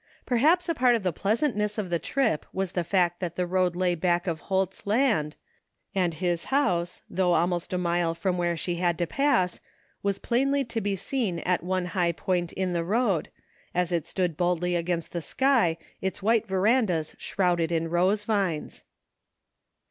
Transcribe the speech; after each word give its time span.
Perhaps 0.25 0.67
a 0.67 0.73
part 0.73 0.95
of 0.95 1.03
the 1.03 1.13
pleasantness 1.13 1.77
of 1.77 1.91
the 1.91 1.99
trip 1.99 2.47
was 2.51 2.71
in 2.71 2.73
the 2.73 2.83
fact 2.83 3.19
that 3.19 3.35
the 3.35 3.45
road 3.45 3.75
lay 3.75 3.93
back 3.93 4.25
of 4.25 4.39
Holt's 4.39 4.87
land, 4.87 5.35
and 5.93 6.15
his 6.15 6.45
house, 6.45 7.03
though 7.07 7.33
almost 7.35 7.71
a 7.71 7.77
mile 7.77 8.15
from 8.15 8.35
where 8.35 8.57
she 8.57 8.77
had 8.77 8.97
to 8.97 9.05
pass, 9.05 9.59
was 10.01 10.17
plainly 10.17 10.63
to 10.65 10.81
be 10.81 10.95
seen 10.95 11.37
at 11.41 11.61
one 11.61 11.85
high 11.85 12.13
point 12.13 12.51
on 12.57 12.73
the 12.73 12.83
road, 12.83 13.29
as 13.75 13.91
it 13.91 14.07
stood 14.07 14.35
boldly 14.35 14.75
against 14.75 15.11
the 15.11 15.21
sky, 15.21 15.77
its 16.01 16.23
wide 16.23 16.47
verandas 16.47 17.15
shrouded 17.19 17.71
in 17.71 17.87
rose 17.87 18.23
vines. 18.23 18.85